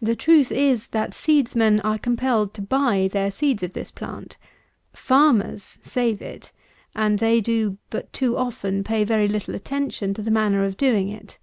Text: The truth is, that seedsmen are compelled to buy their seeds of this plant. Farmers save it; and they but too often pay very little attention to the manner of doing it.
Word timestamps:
The 0.00 0.14
truth 0.14 0.52
is, 0.52 0.86
that 0.90 1.14
seedsmen 1.14 1.80
are 1.82 1.98
compelled 1.98 2.54
to 2.54 2.62
buy 2.62 3.08
their 3.10 3.28
seeds 3.32 3.64
of 3.64 3.72
this 3.72 3.90
plant. 3.90 4.36
Farmers 4.92 5.80
save 5.82 6.22
it; 6.22 6.52
and 6.94 7.18
they 7.18 7.40
but 7.90 8.12
too 8.12 8.36
often 8.36 8.84
pay 8.84 9.02
very 9.02 9.26
little 9.26 9.56
attention 9.56 10.14
to 10.14 10.22
the 10.22 10.30
manner 10.30 10.62
of 10.62 10.76
doing 10.76 11.08
it. 11.08 11.38